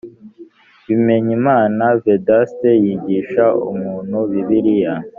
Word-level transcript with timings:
bimenyimana 0.87 1.83
vedaste 2.03 2.69
yigisha 2.83 3.45
umuntu 3.71 4.17
bibiliya 4.31 4.93